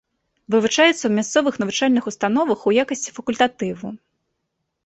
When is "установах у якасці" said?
2.13-3.15